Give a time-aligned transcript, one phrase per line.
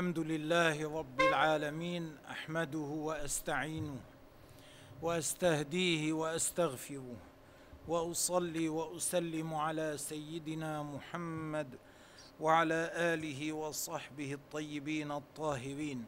[0.00, 4.00] الحمد لله رب العالمين أحمده وأستعينه
[5.02, 7.16] وأستهديه وأستغفره
[7.88, 11.78] وأصلي وأسلم على سيدنا محمد
[12.40, 16.04] وعلى آله وصحبه الطيبين الطاهرين.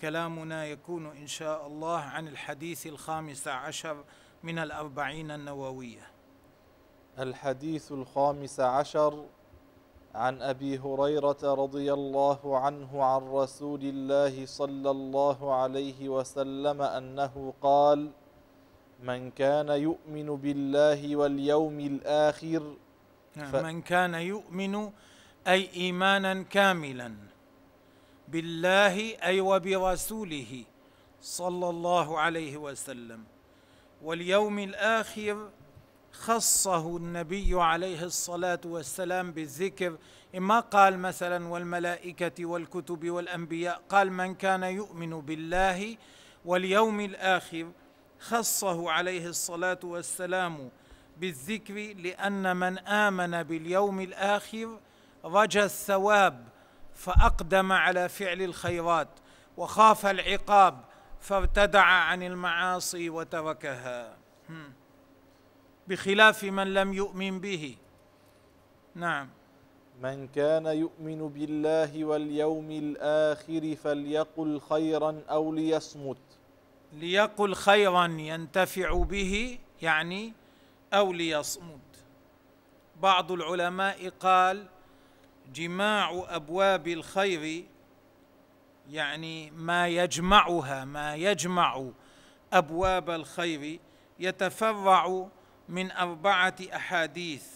[0.00, 4.04] كلامنا يكون إن شاء الله عن الحديث الخامس عشر
[4.42, 6.10] من الأربعين النووية.
[7.18, 9.26] الحديث الخامس عشر
[10.14, 18.10] عن أبي هريرة رضي الله عنه عن رسول الله صلى الله عليه وسلم أنه قال
[19.02, 22.62] من كان يؤمن بالله واليوم الآخر
[23.34, 24.90] ف- من كان يؤمن
[25.48, 27.14] أي إيمانا كاملا
[28.28, 30.64] بالله أي وبرسوله
[31.22, 33.24] صلى الله عليه وسلم
[34.02, 35.48] واليوم الآخر
[36.12, 39.96] خصه النبي عليه الصلاة والسلام بالذكر
[40.36, 45.96] إما قال مثلا والملائكة والكتب والأنبياء قال من كان يؤمن بالله
[46.44, 47.72] واليوم الآخر
[48.20, 50.70] خصه عليه الصلاة والسلام
[51.16, 54.78] بالذكر لأن من آمن باليوم الآخر
[55.24, 56.48] رجا الثواب
[56.94, 59.08] فأقدم على فعل الخيرات
[59.56, 60.84] وخاف العقاب
[61.20, 64.16] فارتدع عن المعاصي وتركها.
[65.88, 67.76] بخلاف من لم يؤمن به.
[68.94, 69.28] نعم.
[70.02, 76.18] من كان يؤمن بالله واليوم الآخر فليقل خيرا أو ليصمت.
[76.92, 80.32] ليقل خيرا ينتفع به يعني
[80.92, 81.80] أو ليصمت.
[83.02, 84.66] بعض العلماء قال
[85.54, 87.64] جماع أبواب الخير
[88.90, 91.84] يعني ما يجمعها ما يجمع
[92.52, 93.80] أبواب الخير
[94.20, 95.26] يتفرع
[95.68, 97.46] من أربعة أحاديث.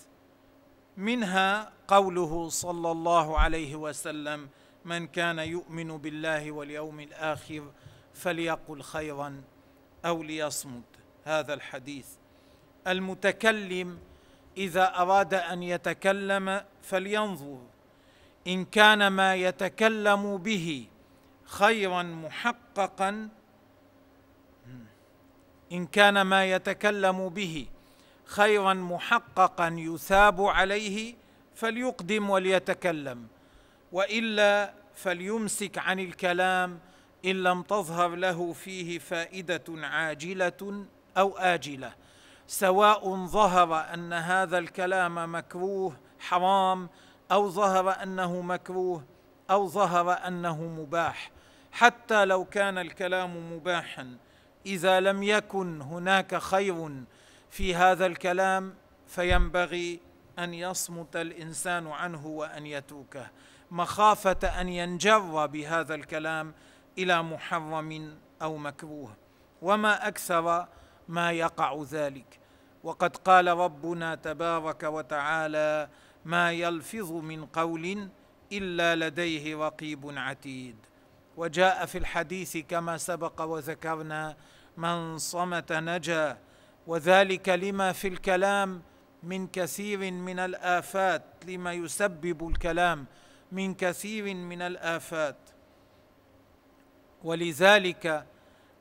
[0.97, 4.49] منها قوله صلى الله عليه وسلم
[4.85, 7.73] من كان يؤمن بالله واليوم الآخر
[8.15, 9.43] فليقل خيرا
[10.05, 10.85] أو ليصمت.
[11.25, 12.09] هذا الحديث.
[12.87, 13.99] المتكلم
[14.57, 17.59] إذا أراد أن يتكلم فلينظر.
[18.47, 20.87] إن كان ما يتكلم به
[21.45, 23.29] خيرا محققا
[25.73, 27.67] إن كان ما يتكلم به
[28.27, 31.15] خيرا محققا يثاب عليه
[31.55, 33.27] فليقدم وليتكلم
[33.93, 36.79] وإلا فليمسك عن الكلام
[37.25, 41.93] إن لم تظهر له فيه فائدة عاجلة أو آجلة.
[42.47, 46.89] سواء ظهر أن هذا الكلام مكروه حرام
[47.33, 49.05] أو ظهر أنه مكروه
[49.51, 51.31] أو ظهر أنه مباح.
[51.73, 54.17] حتى لو كان الكلام مباحا
[54.67, 57.05] إذا لم يكن هناك خير
[57.51, 58.75] في هذا الكلام
[59.07, 60.01] فينبغي
[60.39, 63.31] أن يصمت الإنسان عنه وأن يتركه
[63.71, 66.55] مخافة أن ينجر بهذا الكلام
[66.99, 69.17] إلى محرم أو مكروه
[69.63, 70.69] وما أكثر
[71.09, 72.39] ما يقع ذلك.
[72.83, 75.89] وقد قال ربنا تبارك وتعالى
[76.25, 78.09] ما يلفظ من قول
[78.53, 80.77] إلا لديه رقيب عتيد
[81.37, 84.37] وجاء في الحديث كما سبق وذكرنا
[84.77, 86.39] من صمت نجا
[86.87, 88.83] وذلك لما في الكلام
[89.23, 93.07] من كثير من الآفات لما يسبب الكلام
[93.53, 95.37] من كثير من الآفات.
[97.25, 98.27] ولذلك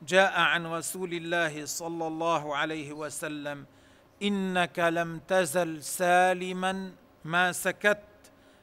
[0.02, 3.66] جاء عن رسول الله صلى الله عليه وسلم
[4.22, 6.92] إنك لم تزل سالما
[7.24, 8.02] ما سكت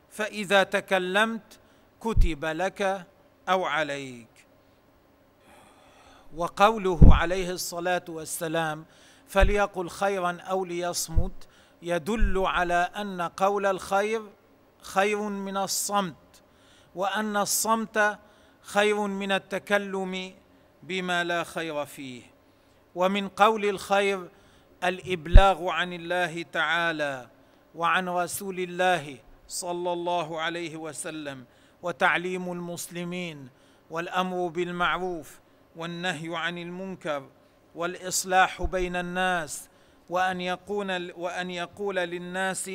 [0.09, 1.59] فإذا تكلمت
[2.01, 3.05] كتب لك
[3.49, 4.27] أو عليك.
[6.35, 8.85] وقوله عليه الصلاة والسلام
[9.27, 11.47] فليقل خيرا أو ليصمت.
[11.81, 14.21] يدل على أن قول الخير
[14.81, 16.15] خير من الصمت
[16.95, 18.19] وأن الصمت
[18.61, 20.33] خير من التكلم
[20.83, 22.21] بما لا خير فيه.
[22.95, 24.29] ومن قول الخير
[24.83, 27.27] الإبلاغ عن الله تعالى
[27.75, 29.17] وعن رسول الله
[29.47, 31.45] صلى الله عليه وسلم
[31.81, 33.49] وتعليم المسلمين
[33.89, 35.39] والأمر بالمعروف
[35.75, 37.29] والنهي عن المنكر
[37.75, 39.69] والإصلاح بين الناس
[40.09, 42.71] وأن يقول وأن يقول للناس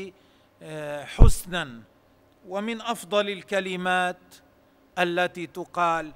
[1.04, 1.82] حسنا.
[2.48, 4.20] ومن أفضل الكلمات
[4.98, 6.12] التي تقال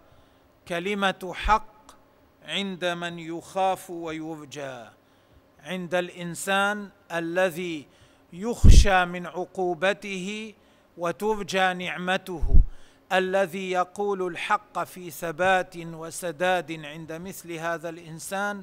[0.69, 1.73] كلمة حق
[2.45, 4.85] عند من يخاف ويرجى
[5.63, 7.87] عند الإنسان الذي
[8.33, 10.55] يخشى من عقوبته
[10.99, 12.62] وترجى نعمته.
[13.13, 18.63] الذي يقول الحق في ثبات وسداد عند مثل هذا الإنسان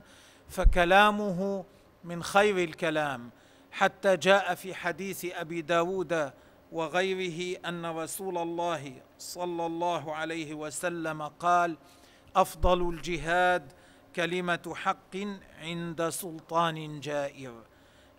[0.49, 1.65] فكلامه
[2.03, 3.29] من خير الكلام.
[3.71, 6.31] حتى جاء في حديث أبي داود
[6.71, 11.77] وغيره أن رسول الله صلى الله عليه وسلم قال
[12.35, 13.71] أفضل الجهاد
[14.15, 15.15] كلمة حق
[15.61, 17.53] عند سلطان جائر.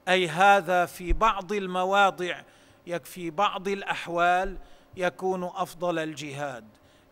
[0.09, 2.43] أي هذا في بعض المواضع
[2.87, 4.57] يكفي بعض الأحوال
[4.97, 6.65] يكون أفضل الجهاد.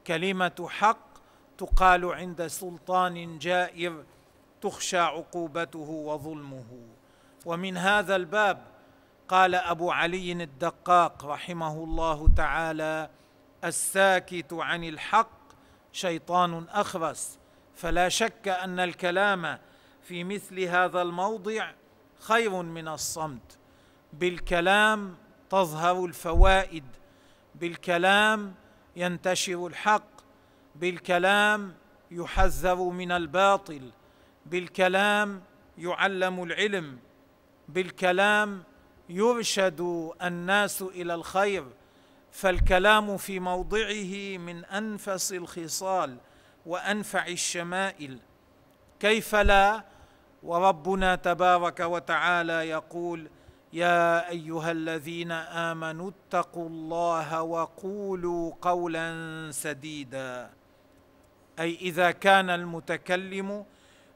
[0.07, 1.09] كلمة حق
[1.59, 4.05] تقال عند سلطان جائر
[4.61, 6.67] تخشى عقوبته وظلمه.
[7.47, 8.67] ومن هذا الباب
[9.29, 13.11] قال أبو علي الدقاق رحمه الله تعالى
[13.65, 15.39] الساكت عن الحق
[15.93, 17.39] شيطان أخرس.
[17.75, 19.59] فلا شك أن الكلام
[20.03, 21.71] في مثل هذا الموضع
[22.21, 23.59] خير من الصمت.
[24.13, 25.17] بالكلام
[25.51, 26.85] تظهر الفوائد
[27.61, 28.55] بالكلام
[28.97, 30.09] ينتشر الحق
[30.75, 31.75] بالكلام
[32.11, 33.91] يحذر من الباطل
[34.47, 35.43] بالكلام
[35.79, 36.99] يعلم العلم
[37.69, 38.63] بالكلام
[39.09, 41.65] يرشد الناس إلى الخير.
[42.33, 46.17] فالكلام في موضعه من أنفس الخصال
[46.67, 48.19] وأنفع الشمائل.
[49.01, 49.85] كيف لا؟
[50.43, 53.29] وربنا تبارك وتعالى يقول
[53.73, 59.09] يا أيها الذين آمنوا اتقوا الله وقولوا قولا
[59.50, 60.50] سديدا.
[61.59, 63.65] أي إذا كان المتكلم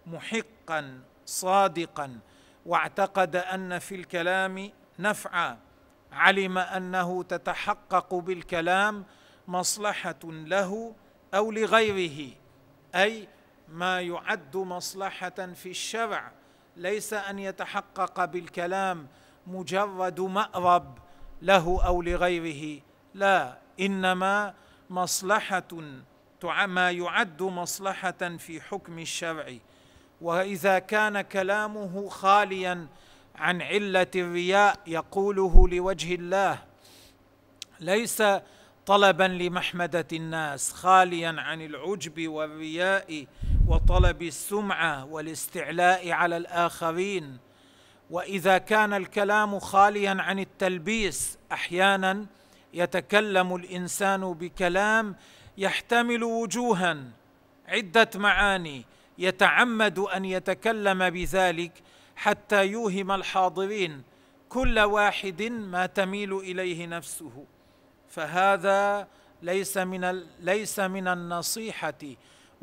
[0.06, 2.18] محقا صادقا
[2.66, 5.58] واعتقد أن في الكلام نفعا
[6.12, 9.04] علم أنه تتحقق بالكلام
[9.48, 10.94] مصلحة له
[11.34, 12.32] أو لغيره.
[12.94, 13.28] أي
[13.68, 16.32] ما يعد مصلحة في الشرع
[16.76, 19.06] ليس أن يتحقق بالكلام
[19.46, 20.98] مجرد مأرب
[21.42, 22.80] له أو لغيره.
[23.14, 24.54] لا إنما
[24.90, 25.68] مصلحة
[26.66, 29.54] ما يعد مصلحة في حكم الشرع.
[30.20, 32.86] وإذا كان كلامه خاليا
[33.36, 36.58] عن علة الرياء يقوله لوجه الله
[37.80, 38.22] ليس
[38.86, 43.26] طلبا لمحمدة الناس خاليا عن العجب والرياء
[43.68, 47.38] وطلب السمعة والاستعلاء على الآخرين.
[48.12, 52.26] وإذا كان الكلام خاليا عن التلبيس أحيانا
[52.74, 55.16] يتكلم الإنسان بكلام
[55.58, 56.98] يحتمل وجوها.
[57.68, 58.84] عدة معاني.
[59.18, 61.72] يتعمد أن يتكلم بذلك
[62.16, 64.02] حتى يوهم الحاضرين.
[64.48, 67.46] كل واحد ما تميل إليه نفسه.
[68.08, 69.08] فهذا
[69.42, 72.02] ليس من ليس من النصيحة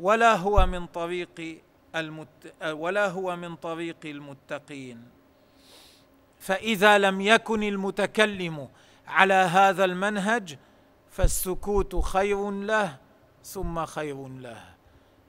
[0.00, 1.62] ولا هو من طريق
[1.96, 5.19] المت ولا هو من طريق المتقين.
[6.40, 8.68] فإذا لم يكن المتكلم
[9.06, 10.58] على هذا المنهج
[11.10, 12.96] فالسكوت خير له
[13.44, 14.62] ثم خير له.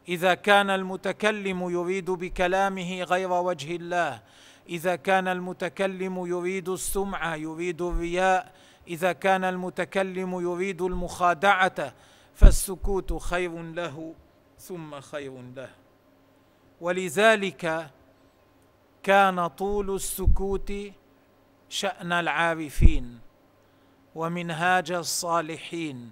[0.07, 4.21] إذا كان المتكلم يريد بكلامه غير وجه الله
[4.69, 8.51] إذا كان المتكلم يريد السمعة يريد الرياء
[8.87, 11.93] إذا كان المتكلم يريد المخادعة
[12.33, 14.13] فالسكوت خير له
[14.59, 15.69] ثم خير له.
[16.81, 17.91] ولذلك
[19.03, 20.73] كان طول السكوت
[21.71, 23.19] شأن العارفين
[24.15, 26.11] ومنهاج الصالحين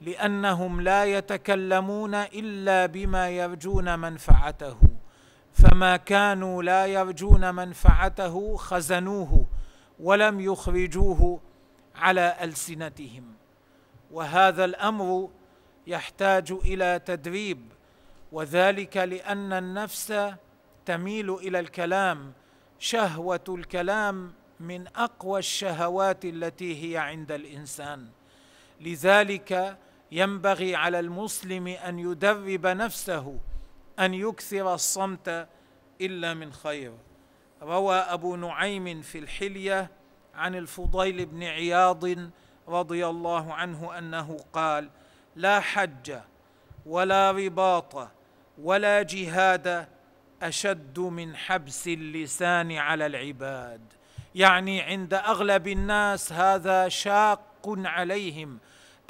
[0.00, 4.78] لأنهم لا يتكلمون إلا بما يرجون منفعته.
[5.52, 9.46] فما كانوا لا يرجون منفعته خزنوه
[10.00, 11.40] ولم يخرجوه
[11.94, 13.24] على ألسنتهم.
[14.10, 15.28] وهذا الأمر
[15.86, 17.60] يحتاج إلى تدريب
[18.32, 20.14] وذلك لأن النفس
[20.86, 22.32] تميل إلى الكلام
[22.78, 24.32] شهوة الكلام
[24.62, 28.08] من أقوى الشهوات التي هي عند الإنسان.
[28.80, 29.78] لذلك
[30.12, 33.38] ينبغي على المسلم أن يدرب نفسه
[33.98, 35.48] أن يكثر الصمت
[36.00, 36.92] إلا من خير.
[37.62, 39.90] روى أبو نعيم في الحلية
[40.34, 42.04] عن الفضيل بن عياض
[42.68, 44.90] رضي الله عنه أنه قال
[45.36, 46.18] لا حج
[46.86, 48.08] ولا رباط
[48.58, 49.88] ولا جهاد
[50.42, 53.80] أشد من حبس اللسان على العباد.
[54.34, 58.58] يعني عند أغلب الناس هذا شاق عليهم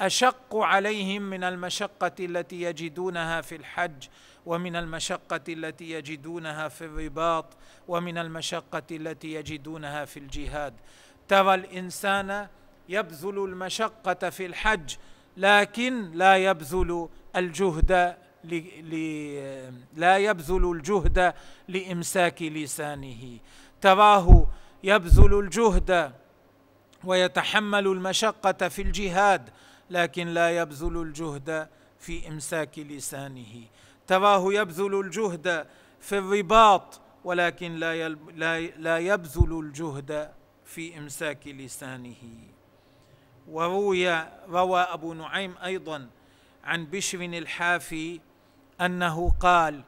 [0.01, 4.07] أشق عليهم من المشقة التي يجدونها في الحج
[4.45, 7.45] ومن المشقة التي يجدونها في الرباط
[7.87, 10.73] ومن المشقة التي يجدونها في الجهاد.
[11.27, 12.47] ترى الإنسان
[12.89, 14.95] يبذل المشقة في الحج
[15.37, 18.15] لكن لا يبذل الجهد
[19.95, 21.33] لا يبذل الجهد
[21.67, 23.39] لإمساك لسانه.
[23.81, 24.47] تراه
[24.83, 26.13] يبذل الجهد
[27.03, 29.49] ويتحمل المشقة في الجهاد
[29.89, 31.67] لكن لا يبذل الجهد
[31.99, 33.63] في إمساك لسانه.
[34.07, 35.67] تراه يبذل الجهد
[35.99, 38.09] في الرباط ولكن لا
[38.77, 40.31] لا يبذل الجهد
[40.65, 42.23] في إمساك لسانه.
[43.47, 46.09] وروي روى أبو نعيم أيضا
[46.63, 48.19] عن بشر الحافي
[48.81, 49.83] أنه قال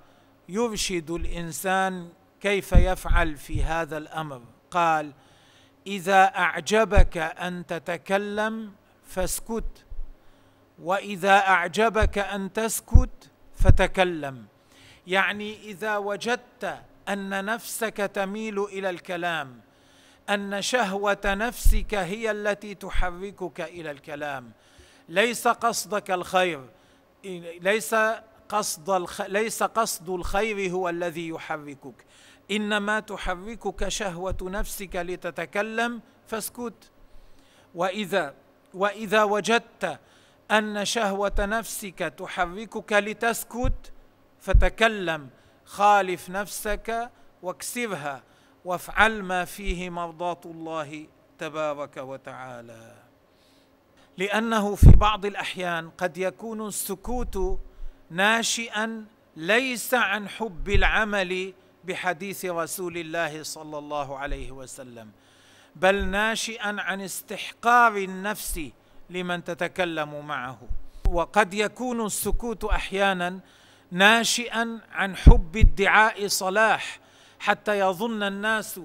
[0.49, 2.09] يرشد الإنسان
[2.41, 4.41] كيف يفعل في هذا الأمر.
[4.75, 5.11] قال
[5.87, 8.73] إذا أعجبك أن تتكلم
[9.05, 9.85] فاسكت
[10.83, 14.45] وإذا أعجبك أن تسكت فتكلم.
[15.07, 16.79] يعني إذا وجدت
[17.09, 19.59] أن نفسك تميل إلى الكلام
[20.29, 24.51] أن شهوة نفسك هي التي تحركك إلى الكلام
[25.09, 26.61] ليس قصدك الخير
[27.61, 27.95] ليس
[28.49, 29.21] قصد الخ...
[29.21, 32.05] ليس قصد الخير هو الذي يحركك.
[32.51, 36.91] إنما تحركك شهوة نفسك لتتكلم فاسكت.
[37.75, 38.33] وإذا
[38.73, 39.99] وإذا وجدت
[40.51, 43.93] أن شهوة نفسك تحركك لتسكت
[44.39, 45.29] فتكلم.
[45.65, 47.11] خالف نفسك
[47.41, 48.23] واكسرها
[48.65, 51.07] وافعل ما فيه مرضاة الله
[51.39, 52.95] تبارك وتعالى.
[54.17, 57.59] لأنه في بعض الأحيان قد يكون السكوت
[58.09, 61.53] ناشئا ليس عن حب العمل
[61.87, 65.11] بحديث رسول الله صلى الله عليه وسلم.
[65.75, 68.59] بل ناشئا عن استحقار النفس
[69.09, 70.61] لمن تتكلم معه.
[71.09, 73.39] وقد يكون السكوت أحيانا
[73.91, 76.99] ناشئا عن حب ادعاء صلاح
[77.39, 78.79] حتى يظن الناس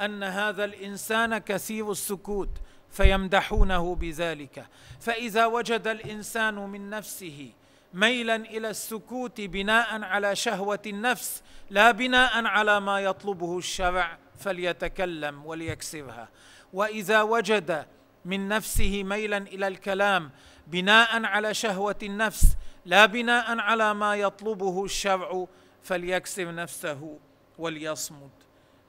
[0.00, 2.50] أن هذا الإنسان كثير السكوت
[2.90, 4.66] فيمدحونه بذلك.
[5.00, 7.52] فإذا وجد الإنسان من نفسه
[7.94, 16.28] ميلا إلى السكوت بناء على شهوة النفس لا بناء على ما يطلبه الشرع فليتكلم وليكسرها
[16.72, 17.86] وإذا وجد
[18.24, 20.30] من نفسه ميلا إلى الكلام
[20.66, 25.46] بناء على شهوة النفس لا بناء على ما يطلبه الشرع
[25.82, 27.18] فليكسر نفسه
[27.58, 28.30] وليصمت.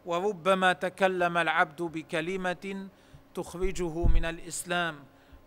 [0.05, 2.87] وربما تكلم العبد بكلمة
[3.35, 4.95] تخرجه من الإسلام.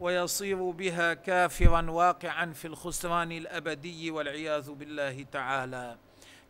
[0.00, 5.96] ويصير بها كافرا واقعا في الخسران الأبدي والعياذ بالله تعالى.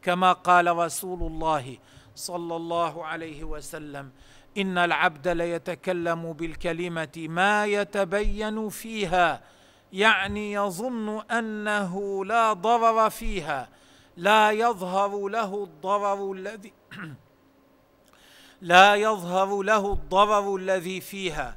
[0.03, 1.79] كما قال رسول الله
[2.15, 4.11] صلى الله عليه وسلم
[4.59, 9.43] إن العبد ليتكلم بالكلمة ما يتبين فيها
[9.93, 13.69] يعني يظن أنه لا ضرر فيها
[14.17, 16.73] لا يظهر له الضرر الذي
[18.61, 21.57] لا يظهر له الضرر الذي فيها.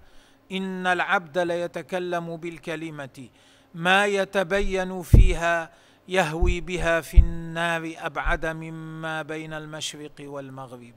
[0.51, 3.29] إن العبد ليتكلم بالكلمة.
[3.75, 5.71] ما يتبين فيها
[6.07, 10.93] يهوي بها في النار أبعد مما بين المشرق والمغرب.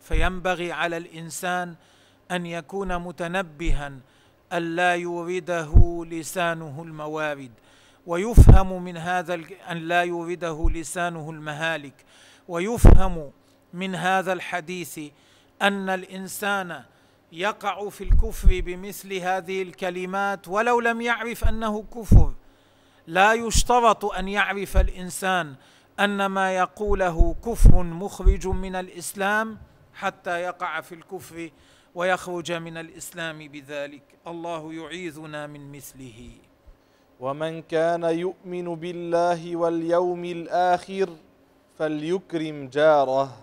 [0.00, 1.74] فينبغي على الإنسان
[2.30, 3.92] أن يكون متنبها
[4.52, 7.50] الا يورده لسانه الموارد.
[8.06, 9.34] ويفهم من هذا
[9.70, 11.94] أن لا يورده لسانه المهالك.
[12.48, 13.30] ويفهم
[13.74, 15.00] من هذا الحديث
[15.62, 16.82] أن الإنسان
[17.32, 22.32] يقع في الكفر بمثل هذه الكلمات ولو لم يعرف أنه كفر.
[23.06, 25.54] لا يشترط أن يعرف الإنسان
[26.00, 29.58] أن ما يقوله كفر مخرج من الإسلام
[29.94, 31.50] حتى يقع في الكفر
[31.94, 34.02] ويخرج من الإسلام بذلك.
[34.26, 36.30] الله يعيذنا من مثله.
[37.20, 41.08] ومن كان يؤمن بالله واليوم الآخر
[41.78, 43.36] فليكرم جاره.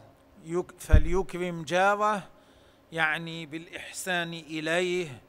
[0.80, 2.33] فليكرم جاره
[2.94, 5.22] يعني بالإحسان إليه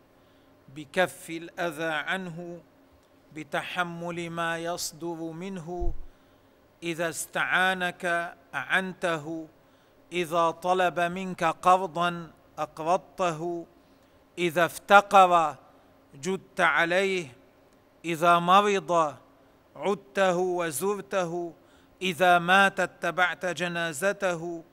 [0.76, 2.61] بكف الأذى عنه
[3.35, 5.94] بتحمل ما يصدر منه.
[6.83, 9.49] إذا استعانك أعنته
[10.12, 13.66] إذا طلب منك قرضا أقرضته.
[14.38, 15.56] إذا افتقر
[16.14, 17.26] جدت عليه
[18.04, 19.16] إذا مرض
[19.76, 21.52] عدته وزرته.
[22.02, 24.64] إذا مات اتبعت جنازته.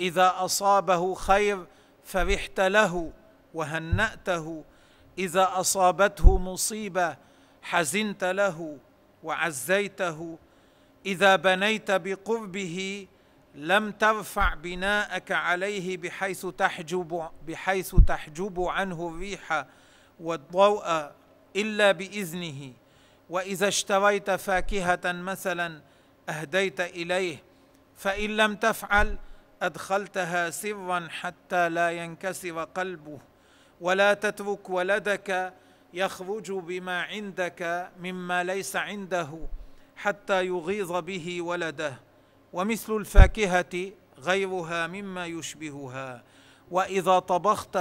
[0.00, 1.66] إذا أصابه خير
[2.08, 3.12] فرحت له
[3.54, 4.64] وهنأته
[5.18, 7.16] إذا أصابته مصيبة
[7.62, 8.78] حزنت له
[9.22, 10.38] وعزيته
[11.06, 13.06] إذا بنيت بقربه
[13.54, 19.66] لم ترفع بناءك عليه بحيث تحجب بحيث تحجب عنه الريح
[20.20, 21.12] والضوء
[21.56, 22.72] إلا بإذنه.
[23.30, 25.80] وإذا اشتريت فاكهة مثلا
[26.28, 27.42] أهديت إليه
[27.96, 29.18] فإن لم تفعل
[29.62, 33.18] أدخلتها سرا حتى لا ينكسر قلبه
[33.80, 35.54] ولا تترك ولدك
[35.94, 39.38] يخرج بما عندك مما ليس عنده
[39.96, 41.94] حتى يغيظ به ولده
[42.52, 46.22] ومثل الفاكهة غيرها مما يشبهها.
[46.70, 47.78] وإذا طبخت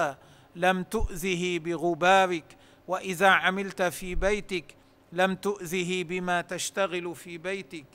[0.55, 2.43] لم تؤذه بغبارك
[2.87, 4.75] وإذا عملت في بيتك
[5.11, 7.85] لم تؤذه بما تشتغل في بيتك.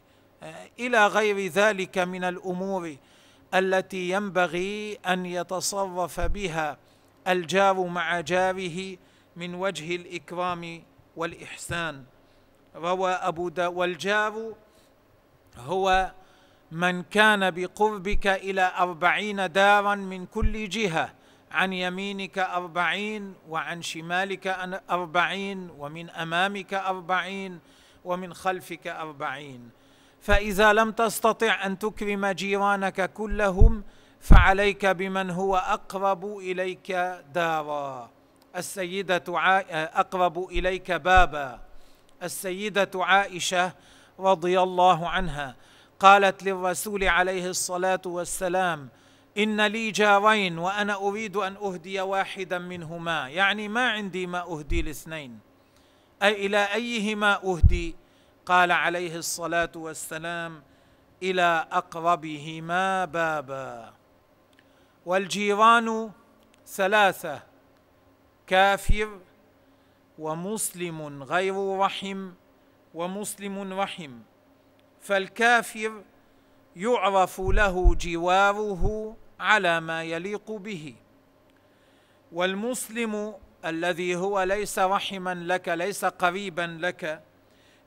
[0.79, 2.97] إلى غير ذلك من الأمور.
[3.55, 6.77] التي ينبغي أن يتصرف بها
[7.29, 8.97] الجار مع جاره
[9.37, 10.83] من وجه الإكرام
[11.17, 12.05] والإحسان.
[12.77, 14.55] روى أبو دا والجار
[15.57, 16.13] هو
[16.73, 21.13] من كان بقربك إلى أربعين دارا من كل جهة
[21.51, 24.47] عن يمينك أربعين وعن شمالك
[24.91, 27.61] أربعين ومن أمامك أربعين
[28.05, 29.71] ومن خلفك أربعين.
[30.23, 33.85] فإذا لم تستطع أن تكرم جيرانك كلهم
[34.21, 36.93] فعليك بمن هو أقرب إليك
[37.35, 38.11] دارا.
[38.57, 39.25] السيدة
[39.95, 41.61] أقرب إليك بابا.
[42.23, 43.73] السيدة عائشة
[44.19, 45.57] رضي الله عنها
[46.01, 48.89] قالت للرسول عليه الصلاة والسلام
[49.39, 53.29] إن لي جارين وأنا أريد أن أهدي واحدا منهما.
[53.29, 55.39] يعني ما عندي ما أهدي الاثنين.
[56.23, 57.97] أي إلى أيهما أهدي؟
[58.47, 60.63] قال عليه الصلاة والسلام
[61.23, 63.93] إلى أقربهما بابا.
[65.07, 66.11] والجيران
[66.67, 67.43] ثلاثة
[68.47, 69.21] كافر
[70.19, 72.31] ومسلم غير رحم
[72.95, 74.19] ومسلم رحم.
[75.01, 76.03] فالكافر
[76.77, 80.95] يعرف له جواره على ما يليق به.
[82.33, 83.35] والمسلم
[83.65, 87.23] الذي هو ليس رحما لك ليس قريبا لك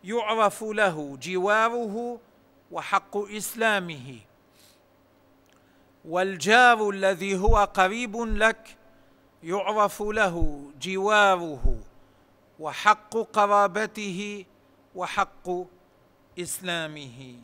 [0.05, 2.19] يعرف له جواره
[2.71, 4.19] وحق إسلامه.
[6.05, 8.77] والجار الذي هو قريب لك
[9.43, 11.77] يعرف له جواره
[12.59, 14.45] وحق قرابته
[14.95, 15.49] وحق
[16.39, 17.35] إسلامه.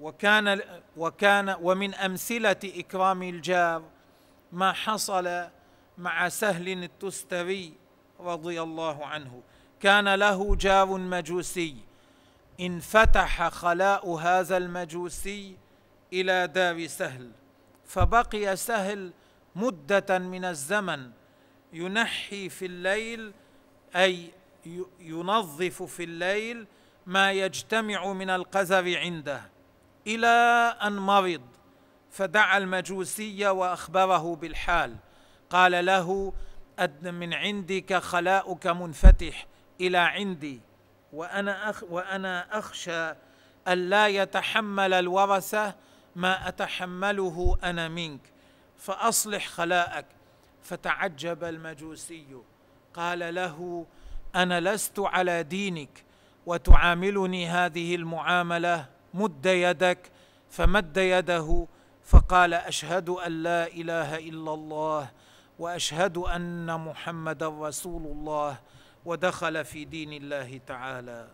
[0.00, 0.60] وكان
[0.96, 3.82] وكان ومن أمثلة إكرام الجار
[4.52, 5.48] ما حصل
[5.98, 7.72] مع سهل التستري
[8.20, 9.42] رضي الله عنه.
[9.80, 11.76] كان له جار مجوسي.
[12.60, 15.56] انفتح خلاء هذا المجوسي
[16.12, 17.30] إلى دار سهل.
[17.84, 19.12] فبقي سهل
[19.56, 21.10] مدة من الزمن
[21.72, 23.32] ينحي في الليل
[23.96, 24.30] أي
[25.00, 26.66] ينظف في الليل
[27.06, 29.42] ما يجتمع من القذر عنده.
[30.06, 30.26] إلى
[30.82, 31.42] أن مرض
[32.10, 34.96] فدعا المجوسي وأخبره بالحال.
[35.50, 36.32] قال له
[37.02, 39.46] من عندك خلاؤك منفتح.
[39.80, 40.60] إلى عندي.
[41.12, 43.14] وأنا أخ وأنا أخشى
[43.68, 45.74] الا يتحمل الورثة
[46.16, 48.20] ما أتحمله أنا منك.
[48.76, 50.06] فأصلح خلاءك.
[50.62, 52.26] فتعجب المجوسي.
[52.94, 53.86] قال له
[54.34, 56.04] أنا لست على دينك
[56.46, 60.10] وتعاملني هذه المعاملة مد يدك.
[60.50, 61.66] فمد يده
[62.04, 65.10] فقال أشهد أن لا إله إلا الله
[65.58, 68.58] وأشهد أن محمدا رسول الله.
[69.04, 71.28] ودخل في دين الله تعالى.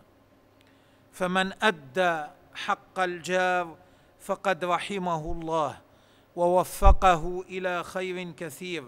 [1.11, 3.75] فمن أدى حق الجار
[4.19, 5.77] فقد رحمه الله
[6.35, 8.83] ووفقه إلى خير كثير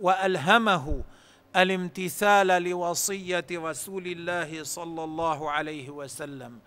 [0.00, 1.04] وألهمه
[1.56, 6.58] الامتثال لوصية رسول الله صلى الله عليه وسلم.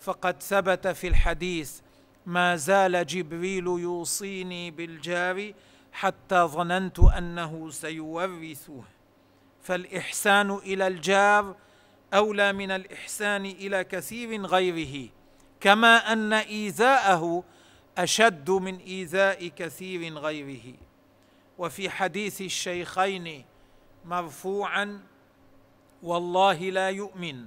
[0.00, 1.80] فقد ثبت في الحديث
[2.26, 5.52] ما زال جبريل يوصيني بالجار
[5.92, 8.82] حتى ظننت أنه سيورثه.
[9.62, 11.56] فالإحسان إلى الجار
[12.14, 15.08] أولى من الإحسان إلى كثير غيره
[15.60, 17.44] كما أن إيذاءه
[17.98, 20.74] أشد من إيذاء كثير غيره.
[21.58, 23.44] وفي حديث الشيخين
[24.04, 25.00] مرفوعا
[26.02, 27.46] والله لا يؤمن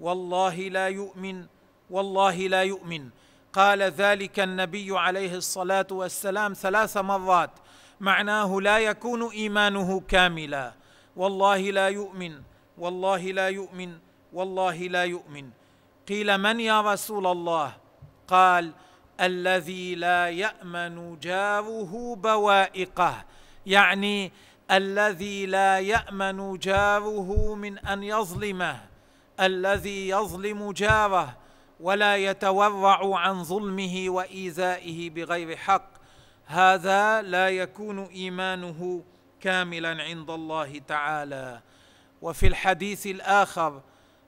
[0.00, 1.46] والله لا يؤمن
[1.90, 3.08] والله لا يؤمن.
[3.52, 7.50] قال ذلك النبي عليه الصلاة والسلام ثلاث مرات
[8.00, 10.72] معناه لا يكون إيمانه كاملا.
[11.18, 12.42] والله لا يؤمن
[12.78, 13.98] والله لا يؤمن
[14.32, 15.50] والله لا يؤمن.
[16.08, 17.72] قيل من يا رسول الله؟
[18.28, 18.72] قال
[19.20, 23.24] الذي لا يأمن جاره بوائقه.
[23.66, 24.32] يعني
[24.70, 28.80] الذي لا يأمن جاره من أن يظلمه.
[29.40, 31.36] الذي يظلم جاره
[31.80, 35.90] ولا يتورع عن ظلمه وإيذائه بغير حق.
[36.46, 39.02] هذا لا يكون إيمانه
[39.40, 41.60] كاملا عند الله تعالى.
[42.22, 43.82] وفي الحديث الآخر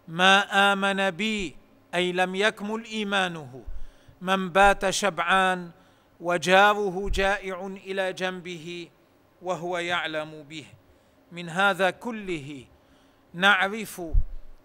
[0.08, 1.56] ما آمن بي
[1.94, 3.64] أي لم يكمل إيمانه.
[4.20, 5.70] من بات شبعان
[6.20, 8.88] وجاره جائع إلى جنبه
[9.42, 10.66] وهو يعلم به.
[11.32, 12.64] من هذا كله
[13.34, 14.02] نعرف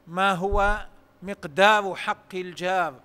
[0.07, 0.85] ما هو
[1.23, 2.99] مقدار حق الجار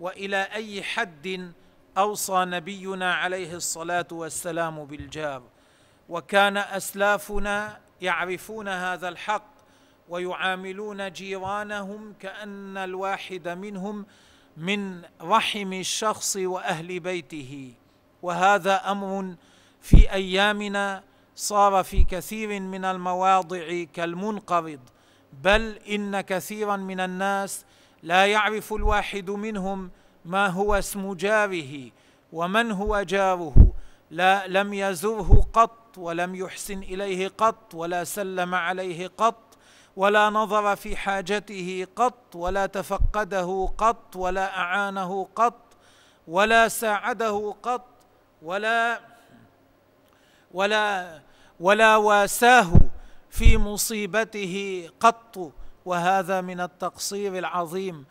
[0.00, 1.52] وإلى أي حد
[1.98, 5.42] أوصى نبينا عليه الصلاة والسلام بالجار.
[6.08, 9.50] وكان أسلافنا يعرفون هذا الحق
[10.08, 14.06] ويعاملون جيرانهم كأن الواحد منهم
[14.56, 17.74] من رحم الشخص وأهل بيته.
[18.22, 19.34] وهذا أمر
[19.80, 21.02] في أيامنا
[21.36, 24.80] صار في كثير من المواضع كالمنقرض
[25.42, 27.64] بل إن كثيرا من الناس
[28.02, 29.90] لا يعرف الواحد منهم
[30.24, 31.90] ما هو اسم جاره
[32.32, 33.72] ومن هو جاره.
[34.10, 39.56] لا لم يزره قط ولم يحسن إليه قط ولا سلم عليه قط
[39.96, 45.62] ولا نظر في حاجته قط ولا تفقده قط ولا أعانه قط
[46.28, 47.86] ولا ساعده قط
[48.42, 49.00] ولا
[50.54, 51.20] ولا
[51.60, 52.72] ولا واساه
[53.30, 55.52] في مصيبته قط
[55.84, 58.04] وهذا من التقصير العظيم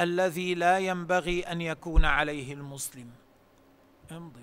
[0.00, 3.10] الذي لا ينبغي أن يكون عليه المسلم.
[4.10, 4.40] امضي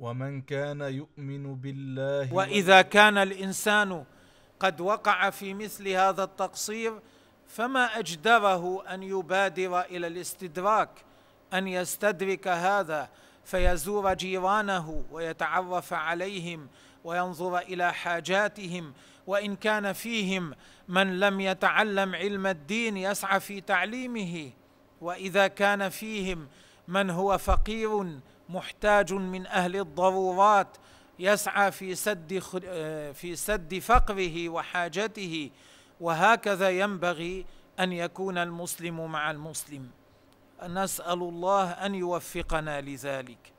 [0.00, 4.04] ومن كان يؤمن بالله وإذا كان الإنسان
[4.60, 7.00] قد وقع في مثل هذا التقصير
[7.48, 10.90] فما أجدره أن يبادر إلى الاستدراك
[11.54, 13.08] أن يستدرك هذا
[13.44, 16.68] فيزور جيرانه ويتعرف عليهم
[17.04, 18.92] وينظر إلى حاجاتهم
[19.26, 20.54] وإن كان فيهم
[20.88, 24.50] من لم يتعلم علم الدين يسعى في تعليمه
[25.00, 26.48] وإذا كان فيهم
[26.88, 30.76] من هو فقير محتاج من أهل الضرورات
[31.18, 32.38] يسعى في سد
[33.14, 35.50] في سد فقره وحاجته
[36.00, 37.46] وهكذا ينبغي
[37.80, 39.90] أن يكون المسلم مع المسلم.
[40.62, 43.52] نسأل الله أن يوفقنا لذلك.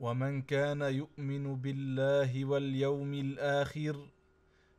[0.00, 4.06] ومن كان يؤمن بالله واليوم الآخر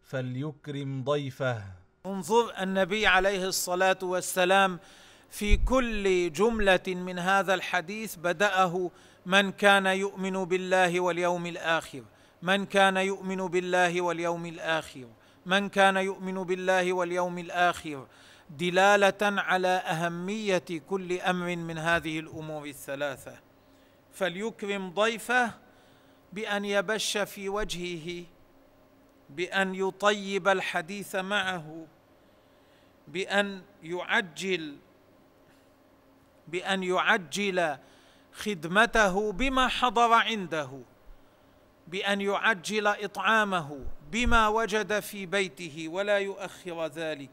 [0.04, 1.64] فليكرم ضيفه.
[2.06, 4.80] انظر النبي عليه الصلاة والسلام
[5.34, 8.92] في كل جملة من هذا الحديث بدأه
[9.26, 12.04] من كان يؤمن بالله واليوم الآخر
[12.42, 15.08] من كان يؤمن بالله واليوم الآخر
[15.46, 18.08] من كان يؤمن بالله واليوم الآخر
[18.50, 23.36] دلالة على أهمية كل أمر من هذه الأمور الثلاثة.
[24.14, 25.52] فليكرم ضيفه
[26.34, 28.26] بأن يبش في وجهه
[29.30, 31.86] بأن يطيب الحديث معه
[33.08, 34.78] بأن يعجل
[36.48, 37.78] بأن يعجل
[38.34, 40.82] خدمته بما حضر عنده
[41.88, 47.30] بأن يعجل إطعامه بما وجد في بيته ولا يؤخر ذلك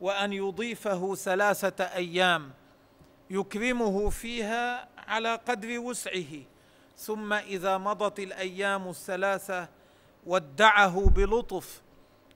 [0.00, 2.52] وأن يضيفه ثلاثة أيام
[3.30, 6.42] يكرمه فيها على قدر وسعه
[6.96, 9.68] ثم إذا مضت الأيام الثلاثة
[10.26, 11.82] ودعه بلطف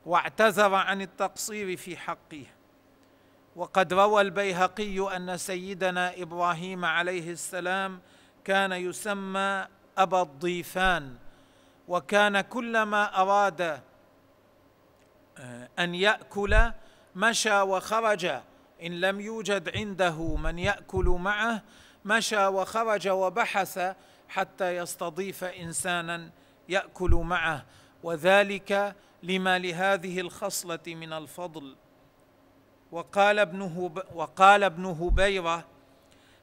[0.06, 2.46] واعتذر عن التقصير في حقه.
[3.56, 8.00] وقد روى البيهقي أن سيدنا إبراهيم عليه السلام
[8.44, 9.66] كان يسمى
[9.98, 11.16] أبا الضيفان
[11.88, 13.80] وكان كلما أراد
[15.38, 16.72] آه، أن يأكل
[17.16, 18.24] مشى وخرج.
[18.82, 21.62] إن لم يوجد عنده من يأكل معه
[22.04, 23.94] مشى وخرج وبحث
[24.28, 26.30] حتى يستضيف إنسانا
[26.68, 27.64] يأكل معه.
[28.02, 31.76] وذلك لما لهذه الخصلة من الفضل.
[32.92, 35.64] وقال ابن وقال ابن هبيرة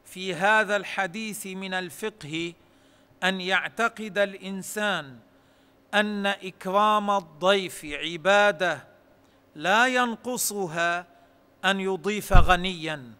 [0.05, 2.53] في هذا الحديث من الفقه
[3.23, 5.17] أن يعتقد الإنسان
[5.93, 8.87] أن إكرام الضيف عبادة
[9.55, 11.05] لا ينقصها
[11.65, 13.11] أن يضيف غنيا.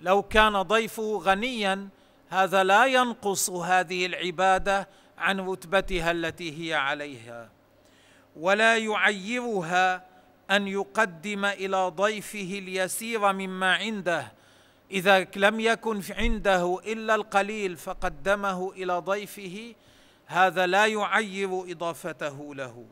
[0.00, 1.88] لو كان ضيفه غنيا
[2.28, 4.88] هذا لا ينقص هذه العبادة
[5.18, 7.48] عن رتبتها التي هي عليها
[8.36, 10.05] ولا يعيرها
[10.50, 14.32] أن يقدم إلى ضيفه اليسير مما عنده.
[14.90, 19.74] إذا لم يكن عنده إلا القليل فقدمه إلى ضيفه
[20.26, 22.86] هذا لا يعير إضافته له.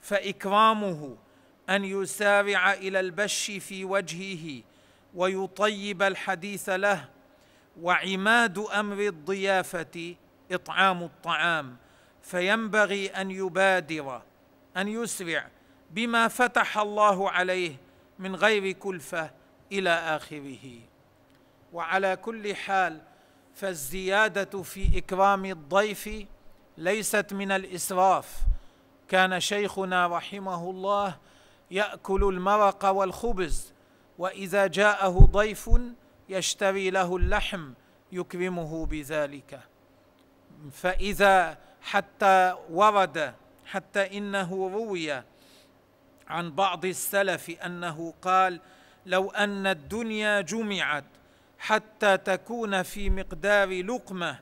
[0.00, 1.16] فإكرامه
[1.70, 4.62] أن يسارع إلى البش في وجهه
[5.14, 7.08] ويطيب الحديث له.
[7.80, 10.14] وعماد أمر الضيافة
[10.52, 11.76] إطعام الطعام
[12.22, 14.22] فينبغي أن يبادر
[14.76, 15.48] أن يسرع
[15.94, 17.76] بما فتح الله عليه
[18.18, 19.30] من غير كلفة
[19.72, 20.80] إلى آخره.
[21.72, 23.00] وعلى كل حال
[23.54, 26.26] فالزيادة في إكرام الضيف
[26.78, 28.38] ليست من الإسراف.
[29.08, 31.16] كان شيخنا رحمه الله
[31.70, 33.72] يأكل المرق والخبز
[34.18, 35.70] وإذا جاءه ضيف
[36.28, 37.72] يشتري له اللحم
[38.12, 39.60] يكرمه بذلك.
[40.72, 43.34] فإذا حتى ورد
[43.66, 45.22] حتى إنه روي
[46.28, 48.60] عن بعض السلف أنه قال
[49.06, 51.04] لو أن الدنيا جمعت
[51.58, 54.38] حتى تكون في مقدار لقمة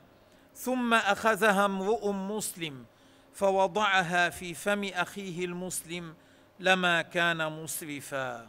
[0.55, 2.85] ثم أخذها امرؤ مسلم
[3.33, 6.15] فوضعها في فم أخيه المسلم
[6.59, 8.47] لما كان مسرفا.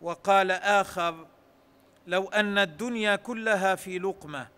[0.00, 1.26] وقال آخر
[2.06, 4.48] لو أن الدنيا كلها في لقمة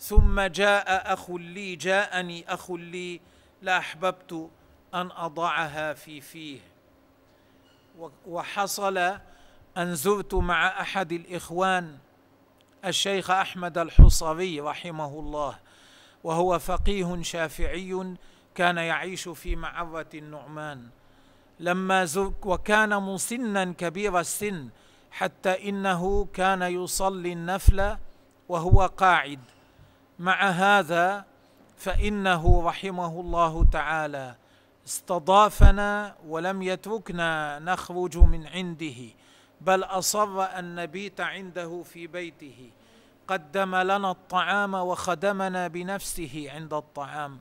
[0.00, 3.20] ثم جاء أخ لي جاءني أخ لي
[3.62, 4.50] لأحببت
[4.94, 6.60] أن أضعها في فيه.
[8.26, 8.98] وحصل
[9.78, 11.98] أن زرت مع أحد الإخوان
[12.84, 15.58] الشيخ أحمد الحصري رحمه الله
[16.24, 18.16] وهو فقيه شافعي
[18.54, 20.88] كان يعيش في معرة النعمان.
[21.60, 24.68] لما زرك وكان مسنا كبير السن
[25.10, 27.96] حتى إنه كان يصلي النفل
[28.48, 29.40] وهو قاعد.
[30.18, 31.24] مع هذا
[31.76, 34.36] فإنه رحمه الله تعالى.
[34.90, 39.00] استضافنا ولم يتركنا نخرج من عنده
[39.60, 42.70] بل أصر أن نبيت عنده في بيته.
[43.28, 47.38] قدم لنا الطعام وخدمنا بنفسه عند الطعام.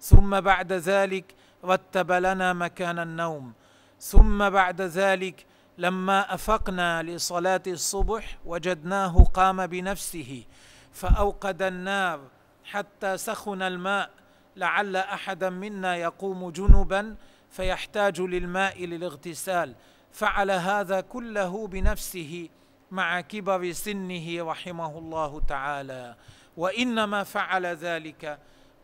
[0.00, 3.52] ثم بعد ذلك رتب لنا مكان النوم.
[4.00, 5.46] ثم بعد ذلك
[5.78, 10.44] لما أفقنا لصلاة الصبح وجدناه قام بنفسه
[10.92, 12.20] فأوقد النار
[12.64, 14.10] حتى سخن الماء.
[14.56, 17.16] لعل أحدا منا يقوم جنبا
[17.50, 19.74] فيحتاج للماء للاغتسال.
[20.12, 22.48] فعل هذا كله بنفسه
[22.90, 26.16] مع كبر سنه رحمه الله تعالى.
[26.56, 28.38] وإنما فعل ذلك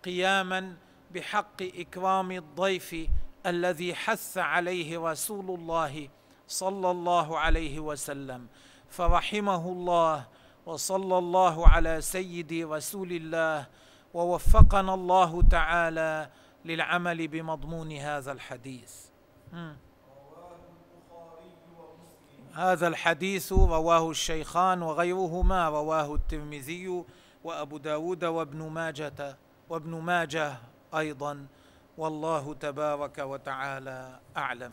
[0.04, 0.76] قياما
[1.14, 3.08] بحق إكرام الضيف
[3.46, 6.08] الذي حث عليه رسول الله
[6.48, 8.46] صلى الله عليه وسلم.
[8.90, 10.26] فرحمه الله
[10.66, 13.66] وصلى الله على سيد رسول الله
[14.14, 16.30] ووفقنا الله تعالى
[16.64, 18.94] للعمل بمضمون هذا الحديث.
[22.54, 27.04] هذا الحديث رواه الشيخان وغيرهما رواه الترمذي
[27.44, 29.36] وأبو داود وابن ماجة
[29.68, 30.56] وابن ماجة
[30.94, 31.46] أيضا.
[31.98, 34.72] والله تبارك وتعالى أعلم.